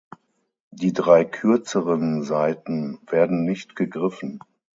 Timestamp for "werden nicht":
3.05-3.75